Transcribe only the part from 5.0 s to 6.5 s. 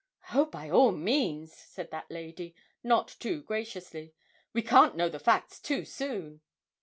the facts too soon.'